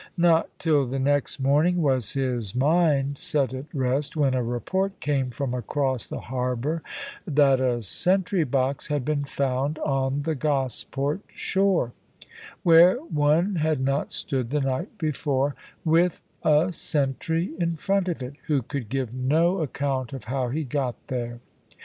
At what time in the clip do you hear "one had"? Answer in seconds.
12.95-13.79